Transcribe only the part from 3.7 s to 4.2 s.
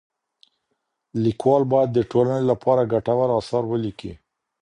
وليکي.